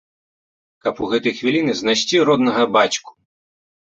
Каб 0.85 1.01
у 1.07 1.09
гэтыя 1.11 1.33
хвіліны 1.41 1.75
знайсці 1.81 2.23
роднага 2.31 2.63
бацьку! 2.79 3.11